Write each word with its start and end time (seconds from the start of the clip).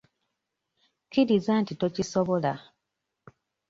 Kkiriza 1.09 1.53
nti 1.61 1.73
tokisobola. 1.81 2.53